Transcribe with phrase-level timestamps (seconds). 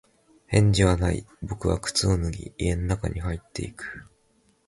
[0.47, 1.27] 返事はない。
[1.43, 4.07] 僕は靴を脱ぎ、家の中に入っていく。